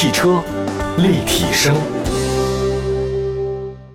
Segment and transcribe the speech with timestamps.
[0.00, 0.40] 汽车
[0.98, 1.74] 立体声，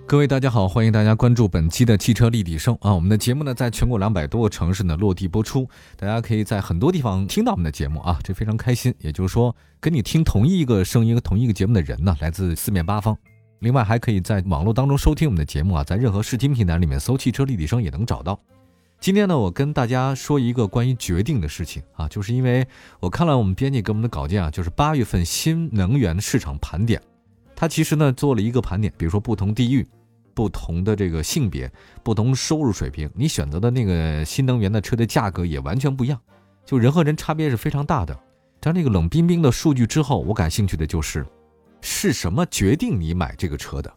[0.06, 2.92] 各位大家好，欢迎大家关注本期的汽车立体声啊！
[2.94, 8.94] 我们的节目呢，在全国两百多个城市呢落地播出，大家可以在很多地方听到我们的节目啊，这非常开心。
[8.98, 13.16] 也就是说，跟你听同一个声音、同一个节目的人呢，来自四面八方。
[13.60, 18.38] 另外，还可以在网络当中收听我们的节目啊，在任何视听平台里面搜“汽车立体声”也能找到。
[19.04, 22.66] 今天呢，我跟大家说一个关于决定的事情啊，就是因为
[23.00, 26.98] 我看了我们编辑给我们的稿件啊，就是八月份新能源市场盘点，
[27.54, 29.86] 它其实呢做了一个盘点，比如说不同地域、
[30.32, 31.70] 不同的这个性别、
[32.02, 36.18] 不同收入水平，你选择的那个新能源的车的价格也完全不一样，
[36.64, 38.18] 就人和人差别是非常大的。
[38.58, 41.26] 但这个冷冰冰的数据之后，我感兴趣的就是
[41.82, 43.94] 是什么决定你买这个车的。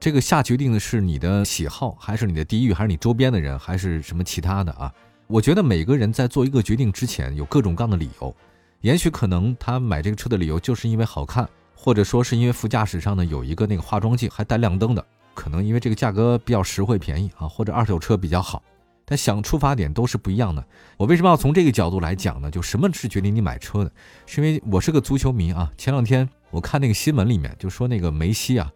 [0.00, 4.90] 这个下决定的是你的喜好，还是你的地域，还是你周边的人，还是什么其他的啊？
[5.26, 8.34] 我觉得每个人在做一个决定之前，有各种各样的理由。
[8.80, 18.62] 也许可能他买这个车的理由就是因为好看，或者说是因为副驾驶上呢有一个那个化妆镜还带亮灯的，可能因为这个价格比较实惠便宜啊，或者二手车比较好。
[19.04, 20.64] 但想出发点都是不一样的。
[20.96, 22.50] 我为什么要从这个角度来讲呢？
[22.50, 23.92] 就什么是决定你买车的？
[24.24, 25.70] 是因为我是个足球迷啊。
[25.76, 28.72] 前两天我看那个新闻里面就说那个梅西啊。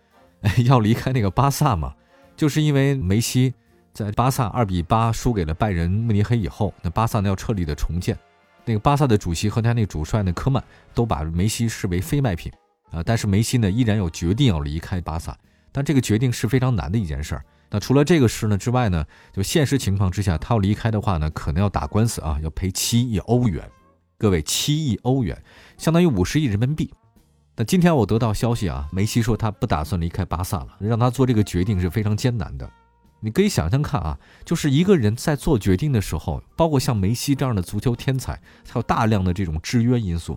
[0.66, 1.94] 要离开那个巴萨嘛，
[2.36, 3.54] 就是因为梅西
[3.92, 8.18] 在巴萨二比八输给了拜仁慕尼黑以后，那巴萨呢要彻底的重建，
[8.64, 12.52] 那个巴萨的主席和他那个主帅呢科曼都把梅西视为非卖品
[12.90, 15.36] 啊，但是梅西呢依然有决定要离开巴萨，
[15.72, 17.44] 但这个决定是非常难的一件事儿。
[17.70, 23.68] 那除了这个事呢之外呢，就现实情况之下，他要离开的话呢，可能要打官司啊，要赔七亿欧元，
[24.18, 25.42] 各位七亿欧元
[25.78, 26.92] 相当于五十亿人民币。
[27.56, 32.68] 那今天我得到消息啊，梅西说他不打算离开巴萨了，让他做这个决定是非常艰难的。
[33.20, 38.34] 你可以想象看啊，就是一个人在做决定的时候，包括像梅西这样的足球天才，
[38.68, 40.36] 他有大量的这种制约因素，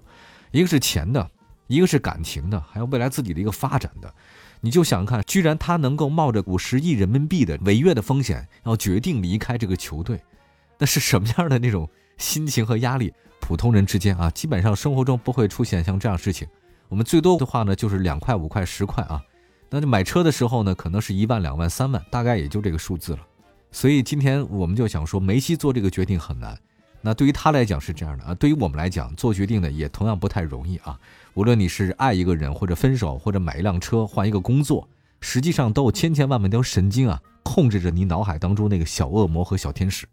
[0.51, 1.27] 一个是钱的，
[1.65, 4.13] 一个是感情的，还有未来自己的一个发展的。
[4.61, 10.21] 你就想看，居然他能够冒着五十亿人民币的违约的风险，要决定离开这个球队，
[10.77, 11.89] 那是什么样的那种
[12.19, 13.11] 心情和压力？
[13.41, 16.47] 普通人之间啊，基本上生活中不会出现像这样事情。
[16.89, 19.21] 我们最多的话呢，就是两块、五块、十块啊。
[19.69, 23.19] 那就买车的时候呢，可能是一万、两万、三万，大概也就这个数字了。
[23.71, 26.57] 所以今天我们就想说，梅西做这个决定很难。
[27.01, 30.97] 那对于他来讲是这样的啊，对于我们来讲，做决定呢也同样不太容易啊。
[31.33, 34.87] 无论你是爱一个人，或者分手，或者买一辆车、换一个工作，
[35.19, 40.07] 实际上都有千千万万条神经啊，控制着你脑海当中那个小恶魔和小天使。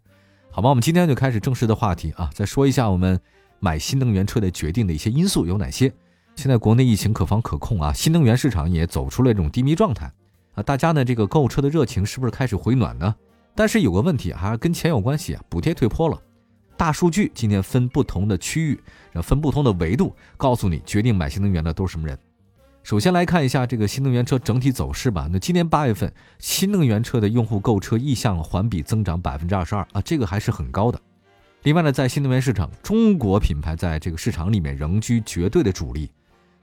[0.51, 3.19] 好吧，我们今天就开始正式的话题啊，再说一下我们
[3.59, 5.91] 买新能源车的决定的一些因素有哪些。
[6.35, 10.11] 现在国内疫情可防可控啊，新能源市场也走出了这种低迷状态
[10.53, 13.15] 啊，大家呢这个购车的热情是不是开始回暖呢？
[13.55, 16.21] 但是有个问题还是跟钱有关系啊，补贴退坡了。
[16.77, 18.79] 大数据今天分不同的区域，
[19.21, 22.19] 分不同的维度，告诉你决定买新能源的都是什么人。
[22.83, 25.27] 首先来看一下这个新能源车整体走势吧。
[25.31, 31.01] 那今年八月份新能源车的用户购车意向环比增长百分之二十二啊，这个还是很高的。
[31.63, 36.11] 另外呢，在新能源市场，中国品牌在这个市场里面仍居绝对的主力。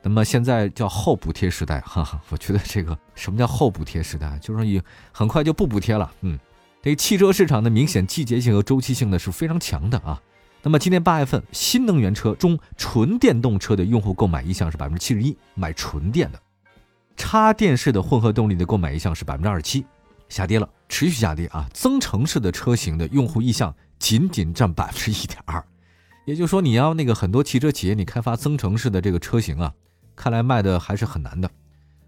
[0.04, 4.82] 那么现在叫后补贴时代，哈哈，我觉得这个什么叫后补贴时代，就是以
[5.12, 6.10] 很快就不补贴了。
[6.22, 6.36] 嗯，
[6.82, 10.20] 这个汽车市场的明显季节性和周期性呢是非常强的啊。
[10.60, 16.38] 那么今年八月份，新能源车中纯电动车的用户购买意向是百分之七十一，买纯电的；
[17.16, 19.86] 插电式的混合动力的购买意向是百分之二十七，
[20.28, 21.68] 下跌了，持续下跌啊。
[21.72, 25.64] 增程式的车型的用户意向仅仅占百分之一点二，
[26.26, 29.72] 也就是说，你要那个很多汽车企业你开发增程式的这个车型啊。
[30.14, 31.50] 看来卖的还是很难的。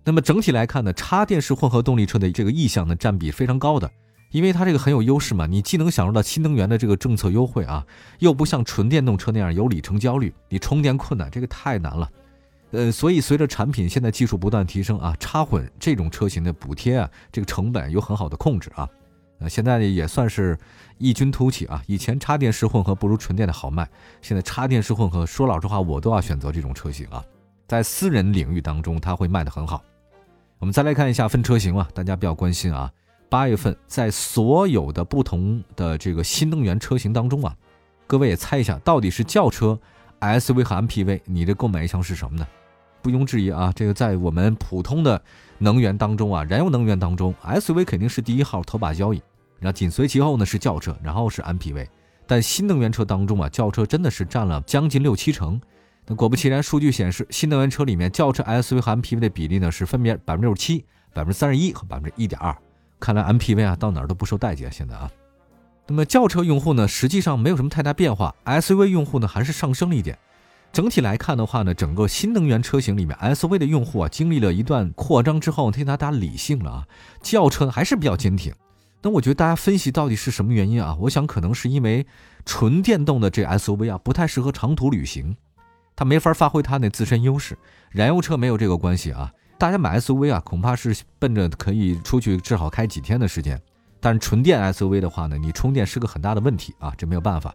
[0.05, 3.91] 那么整体来看呢，插电式混合动力车的这个意向呢，占比非常高的，
[4.33, 5.47] 因为它这个很有优势嘛。
[5.47, 7.87] 你既能享受到新能源的这个政策优惠啊，
[8.19, 12.11] 又不像纯电动车那样有里程焦虑，你充电困难，这个太难了。
[12.73, 18.87] 呃，所以随着产品现在技术不断提升啊，插混这种车型的补贴啊，这个成本有很好的控制啊。
[19.39, 20.59] 呃，现在也算是
[20.99, 21.83] 异军突起啊。
[21.87, 23.89] 以前插电式混合不如纯电的好卖，
[24.21, 27.25] 现在插电式混合，说老实话，我都要选择这种车型啊。
[27.67, 29.83] 在私人领域当中，它会卖得很好。
[30.59, 32.91] 我们再来看一下分车型啊，大家比较关心啊。
[33.29, 37.55] 八月份在所有的不同的这个新能源车型当中啊，
[38.07, 39.79] 各位也猜一下，到底是轿车、
[40.21, 42.47] SUV 和 MPV，你的购买意向是什么呢？
[43.03, 45.21] 不庸置疑啊，这个在我们普通的
[45.59, 49.21] 能源当中啊，燃油能源当中，SUV 肯定是第一号头把交椅，
[49.59, 51.87] 然后紧随其后呢是轿车，然后是 MPV。
[52.27, 55.61] 但新能源车当中啊，轿车真的是占了将近六七成。
[56.07, 60.85] 那果不其然，数据显示，新能源车里面轿车 SUV 和 MPV 的比例呢是分别百分之六十七、
[61.15, 62.55] 百分之三十一和百分之一点二。
[63.01, 64.71] 看来 MPV 啊到哪儿都不受待见。
[64.71, 65.11] 现在啊，
[65.87, 70.19] 那么轿车用户呢实际上没有什么太大变化，SUV 用户呢还是上升了一点。
[70.73, 76.89] 整体来看的话呢，整个新能源车型里面，SUV 的用户啊，经历了一段扩张之后，替他打理性了啊。
[77.23, 78.53] 轿车还是比较坚挺。
[79.01, 80.97] 那我觉得大家分析到底是什么原因啊？
[81.01, 82.05] 我想可能是因为
[82.45, 85.37] 纯电动的这 SUV 啊，不太适合长途旅行，
[85.97, 87.57] 它没法发挥它那自身优势。
[87.91, 89.33] 燃油车没有这个关系啊。
[89.59, 93.61] 大家买 SUV 啊，恐怕是奔着可以出去至少开几天的时间。
[94.01, 97.55] 但是纯电 SUV 的话呢，你充电是个很大的问题啊，这没有办法。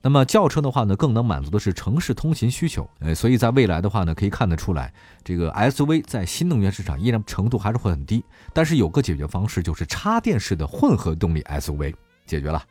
[0.00, 4.92] 那么轿车的话呢，更能满足的是城市通勤需求，呃，所以在未来的话呢，可以看得出来，
[5.24, 8.24] 这个 SUV 在新能源市场依然程度还是会很低。
[8.52, 11.92] 但是有个解决方式，就是插电式的混合动力 SUV
[12.26, 12.62] 解决了，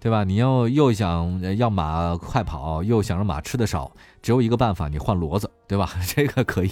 [0.00, 0.24] 对吧？
[0.24, 3.90] 你要又想要马快跑，又想让马吃的少，
[4.22, 5.90] 只有一个办法，你换骡子，对吧？
[6.06, 6.70] 这个可以。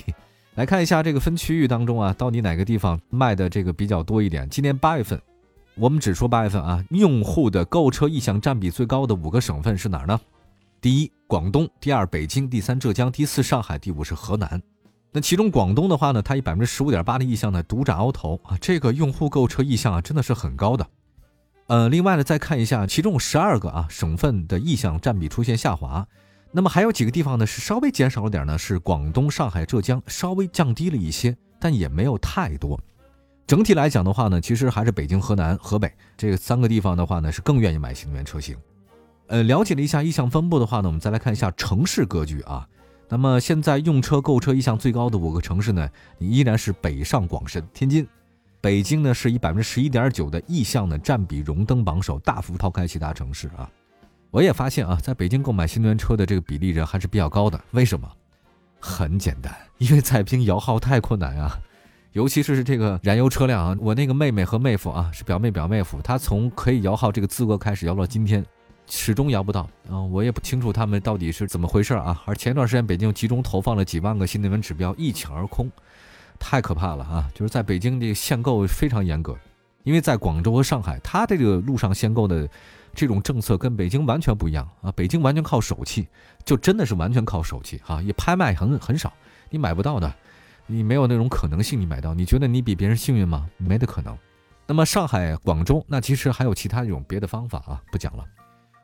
[0.55, 4.49] 来看一下这个分区域当中啊，到底哪个地方卖的这个比较多一点？
[4.49, 5.21] 今年八月份。
[5.75, 10.19] 我们只说八月份啊，用户的购车意向占比最高的五个省份是哪儿呢？
[10.81, 14.63] 第一，广东；第二，北京；第三，浙江；第四，上海；第五是河南。
[15.13, 20.87] 那其中广东的话呢，它以百分之十五点八的意向呢独占鳌头啊，这个用户购车意向啊真的是很高的。
[21.69, 26.07] 呃，另外呢，再看一下，其中十二个啊省份的意向占比出现下滑，
[26.53, 32.81] 那么还有几个地方呢是稍微减少了点呢，是广东、上海、浙江稍微降低了一些，但也没有太多。
[33.49, 38.57] 整体来讲的话呢，其实还是北京、河南、河北这三个地方的话呢，是更愿意买新能源车型。
[39.27, 42.65] 呃，了解了一下意向分布的话呢，我们再来看一下城市格局啊。
[43.09, 48.07] 那么现在用车购车意向最高的五个城市呢，依然是北上广深、天津、
[48.67, 53.71] 北京呢，是以百分之十一点九的意向呢占比荣登榜首，大幅抛开其他城市啊。
[54.33, 57.61] 我也发现啊，在北京购买新能源车的这个比例人还是比较高的。
[57.71, 58.11] 为什么？
[58.81, 61.57] 很简单，因为在京摇号太困难啊。
[62.11, 68.45] 尤其是这个燃油车辆啊，我那个妹妹和妹夫啊，是表妹表妹夫，他从可以摇号这个资格开始摇到今天，
[68.89, 72.21] 始终摇不到啊，我也不清楚他们到底是怎么回事啊。
[72.27, 75.71] 而前段时间北京集中投放了几万个新能源指标，一抢而空，
[76.39, 77.31] 太可怕了啊！
[77.35, 79.37] 就是在北京这个限购非常严格，
[79.83, 82.49] 因为在广州和上海，它这个路上限购的
[82.95, 84.93] 这种政策跟北京完全不一样啊。
[84.93, 86.09] 北京完全靠手气，
[86.45, 89.13] 就真的是完全靠手气啊，也拍卖很很少，
[89.51, 90.13] 你买不到的。
[90.69, 93.49] 你没有那种可能性，你买到，你觉得你比别人幸运吗？
[93.57, 94.19] 没的可能。
[94.67, 98.25] 那么上海、广州，那其实还有其他一种别的方法啊，不讲了。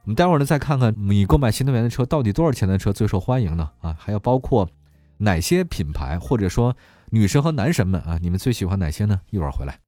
[0.05, 3.69] 我们待会儿呢再看看你购买新能源的车到底多少钱的车最受欢迎呢？
[3.81, 4.69] 啊，还要包括
[5.17, 6.77] 哪些品牌，或者说
[7.15, 9.21] 女神和男神们啊，你们最喜欢哪些呢？
[9.29, 9.79] 一会儿回来。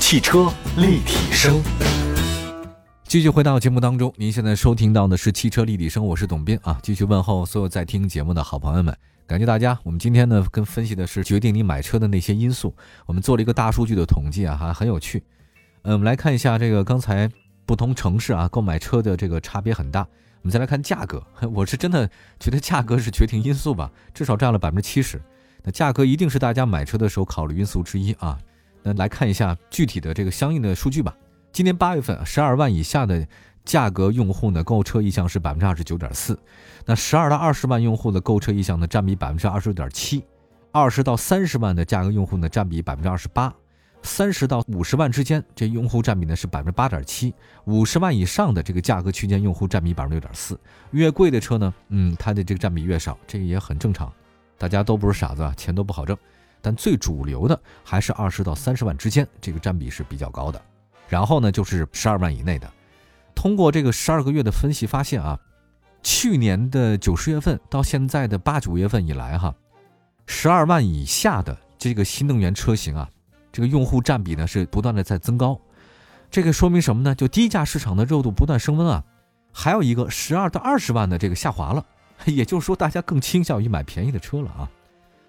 [0.00, 1.62] 汽车立体声，
[3.04, 8.92] 继续回到节目当中，您现在收听到的是汽车立体声，我是董斌啊，继续问候所有在听节目的好朋友们。
[9.24, 9.78] 感谢大家。
[9.84, 12.74] 我们今天呢，跟分析的是决定你买车的那些因素。
[13.06, 15.22] 我们做了一个大数据的统计啊，还很有趣。
[15.82, 17.30] 嗯，我们来看一下这个刚才
[17.64, 20.00] 不同城市啊购买车的这个差别很大。
[20.42, 21.24] 我们再来看价格，
[21.54, 22.10] 我是真的
[22.40, 25.22] 觉得价格是决定因素吧，至少占了百分之七十。
[25.62, 28.38] 那价格一定是大家买车的时候考虑因素之一啊。
[28.82, 31.16] 那来看一下具体的这个相应的数据吧。
[31.52, 33.26] 今年八月份，十二万以下的。
[33.64, 36.38] 价格用户呢购车意向是百分之二十九点四，
[36.86, 40.24] 那十二到二十万用户的购车意向呢占比百分之二十六点七，
[40.72, 43.54] 二十到三十万的价格用户呢占比百分之二十八，
[44.00, 47.34] 三十到五十万之间这用户占比呢是百分之八点七，
[47.66, 50.58] 五十万以上的这个价格区间用户占比百分之六点四。
[50.92, 54.10] 越贵的车呢，嗯，它的这个占比越少，这个也很正常，
[54.58, 56.18] 大家都不是傻子啊，钱都不好挣，
[56.60, 60.60] 但最主流的还是二十到三十万之间，这个占比是比较高的，
[61.08, 62.70] 然后呢就是十二万以内的。
[63.34, 65.38] 通过这个十二个月的分析发现啊，
[66.02, 69.54] 去年的九十月份到现在的八九月份以来哈，
[70.26, 73.08] 十二万以下的这个新能源车型啊，
[73.52, 75.56] 这个用户占比呢是不断的在增高，
[76.30, 77.14] 这个说明什么呢？
[77.14, 79.04] 就低价市场的热度不断升温啊。
[79.52, 81.84] 还有一个十二到二十万的这个下滑了，
[82.26, 84.68] 也就是说大家更倾向于买便宜的车了啊。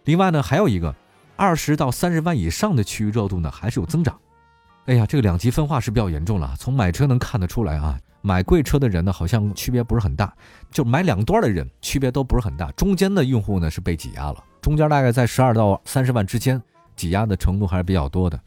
[0.05, 0.93] 另外呢，还有一个
[1.36, 4.17] 二十到三十万以上的区域热度呢还是有增长。
[4.86, 6.55] 哎呀，这个两极分化是比较严重了。
[6.58, 10.27] 从买车能看得出来啊，买贵车的人呢，好像区别不是很大；
[10.72, 12.72] 就买两端的人，区别都不是很大。
[12.72, 16.60] 中间的用户呢是被挤压了，中间大概在十二到三十万之间，
[16.96, 18.39] 挤压的程度还是比较多的。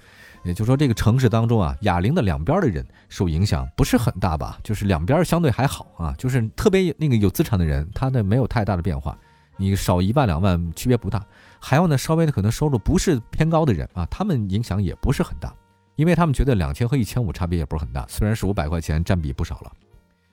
[0.45, 4.59] 也就是说，这个城市当中啊，哑铃的两边的人受影响不是很大吧？
[4.65, 9.17] 就是两边相对还好啊，就是特别那个有资产的人，他的没有太大的变化。
[9.57, 11.25] 你少一万两万区别不大。
[11.61, 15.55] 还有呢，稍微的可能收入不是偏高的人啊，他们影响也不是很大。
[15.95, 19.73] 因为他们觉得两千和一千五差别也不是很大，虽然是五百块钱，占比不少了。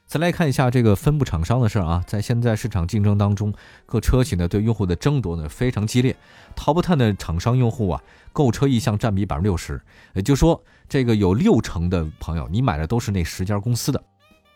[0.09, 3.53] 再来看一下这个分布厂商的事儿啊，在现在市场竞争当中，
[3.85, 6.17] 各车企呢对用户的争夺呢非常激烈。
[6.55, 8.01] Top Ten 的厂商用户啊，
[8.33, 9.79] 购车意向占比百分之六十，
[10.15, 14.03] 也就是说，这个有六成的朋友你买的都是那十家公司的。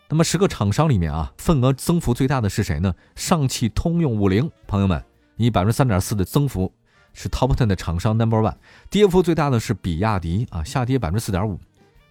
[0.08, 2.94] 那那么十个厂商里面啊，份额增幅最大的是谁呢？
[3.16, 5.04] 上汽通用五菱，朋友们，
[5.36, 6.72] 以百分之三点四的增幅
[7.12, 8.54] 是 Top Ten 的厂商 Number One。
[8.90, 11.58] 跌幅最大的是比亚迪啊，下跌百分之四点五。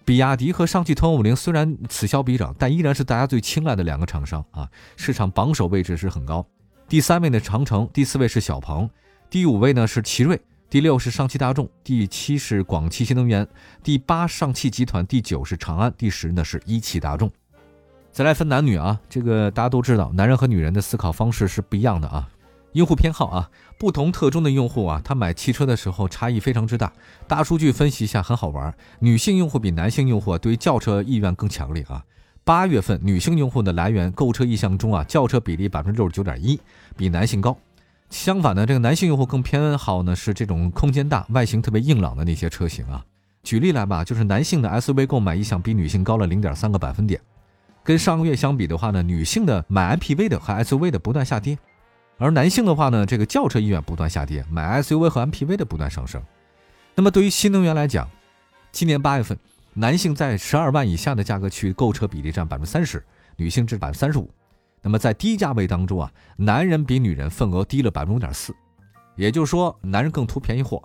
[0.04, 6.46] 比亚迪和上汽通用五菱虽然此消彼长，但依然是大家最青睐的两个厂商啊，市场榜首位置是很高。
[6.86, 8.88] 第三位呢长城，第四位是小鹏，
[9.30, 13.48] 第五位呢是奇瑞，第六是上汽大众，第七是广汽新能源，
[13.82, 17.30] 第八上汽集团，第九是长安，第十呢是一汽大众。
[18.12, 22.28] 再来分男女啊，这个大家都知道，男人和女人的思考方式是不一样的啊。
[22.74, 26.92] 用户偏好啊，不同特征的用户啊，他买汽车的时候差异非常之大。
[27.28, 32.04] 大数据分析一下很好玩，女性用户比男性用户对轿车意愿更强烈啊。
[32.42, 36.60] 八月份女性用户的来源购车意向中啊，轿车比例百分之六十九点一，
[36.96, 37.56] 比男性高。
[38.10, 43.04] 相反呢，这个男性用户更偏好呢是这种空间大、外形特别硬朗的那些车型啊。
[43.44, 47.20] 举例来吧，就是男性的 SUV 购买意向比女性高了零点三个百分点。
[47.82, 51.58] 跟上个月相比的话呢，女性的买 MPV 的和 SUV 的不断下跌，
[52.16, 56.22] 而男性的话呢，这个轿车意愿不断下跌，买 SUV 和 MPV 的不断上升。
[56.94, 58.08] 那么对于新能源来讲，
[58.70, 59.36] 今年八月份，
[59.72, 63.04] 男性在十二万以下的价格区购车比例占百分之三十，
[63.36, 64.30] 女性至百分之三十五。
[64.80, 68.54] 那么在低价位当中啊，男人比女人份额低了百分之五点四，
[69.16, 70.82] 也就是说，男人更图便宜货，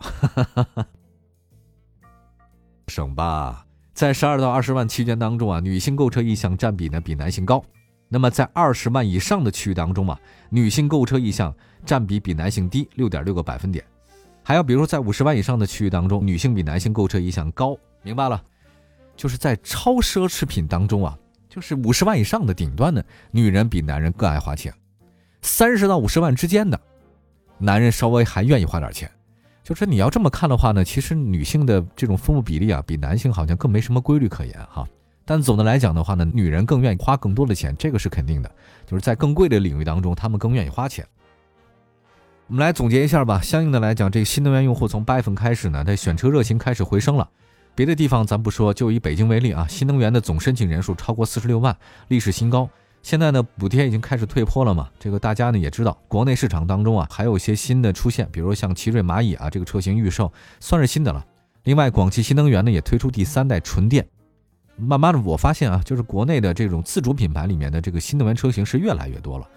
[2.88, 3.65] 省吧。
[3.93, 7.63] 在十二到二十万区间当中啊，女性购车意向占比呢比男性高。
[8.10, 13.86] 那么在二十万以上的区域当中啊，女性购车意向占比比男性低六点六个百分点。
[14.44, 17.78] 还有比如说在五十万以上的区域当中，女性比男性购车意向高。
[18.01, 18.44] 明白了，
[19.16, 21.16] 就是在超奢侈品当中啊，
[21.48, 24.74] 就是五十万以上的顶端的女人比男人更爱花钱。
[25.42, 26.80] 三十到五十万之间的
[27.60, 29.10] 男人稍微还愿意花点钱。
[29.62, 34.88] 就是你要这么看的话呢，其实女性的这种分布比例啊，比男性好像更没什么规律可言哈。
[35.29, 38.50] 但总的来讲的话呢，女人更愿意花更多的钱，这个是肯定的。
[38.88, 41.05] 就是在更贵的领域当中，她们更愿意花钱。
[42.48, 43.39] 我们来总结一下吧。
[43.39, 47.29] 相应的来讲，这个新能源用户从八月份开始呢，它选车热情开始回升了。
[47.75, 52.67] 别的地方咱不说，就以北京为例啊，新能源的总申请人数超过四十六万，历史新高。
[53.03, 54.89] 现在呢，补贴已经开始退坡了嘛？
[55.00, 61.24] 这个大家呢也知道，国内市场当中啊，还有一些新的出现，比如像奇瑞蚂蚁啊，这个车型预售算是新的了。
[61.65, 64.07] 另外，广汽新能源呢也推出第三代纯电。
[64.79, 69.48] 慢慢的，我发现啊，就是国内的这种自主品牌里面的这个新能源车型是越来越多了。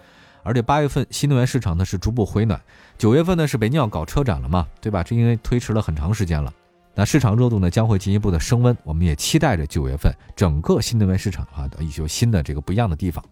[0.43, 2.59] 而且八月份新能源市场呢是逐步回暖，
[2.97, 5.01] 九月份呢是北京要搞车展了嘛，对吧？
[5.01, 6.53] 这因为推迟了很长时间了，
[6.93, 8.75] 那市场热度呢将会进一步的升温。
[8.83, 13.23] 我们也期待着九月份整个新能源市场啊的一些新的这个不一样的地方。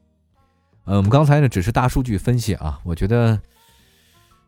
[0.85, 3.37] 呃，我们刚才呢只是大数据分析啊，我觉得，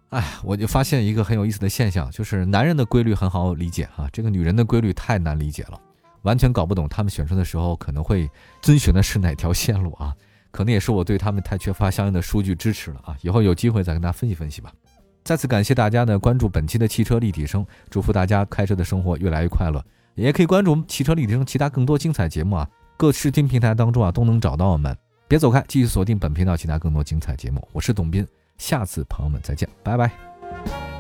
[0.09, 5.77] 哎，我就发现一个很有意思的现象，就是男人的规律很好理解啊，这个女人的规律太难理解了，
[6.24, 8.30] 完全搞不懂他们选车的时候可能会
[8.62, 10.13] 遵循的是哪条线路啊，
[10.51, 14.74] 可能也是我对他们太缺乏相应的数据支持了啊，以后有机会再跟大家分析分析吧。
[15.24, 19.82] 再次感谢大家呢关注本期的汽车立体声，祝福大家开车的生活越来越快乐，
[20.15, 24.98] 也可以关注我们汽车立体声其他更多精彩节目啊，各视听平台当中啊都能找到我们。
[25.27, 27.65] 别走开，继续锁定本频道其他更多精彩节目。
[27.72, 28.27] 我是董斌，
[28.58, 30.92] 下次朋友们再见，拜拜。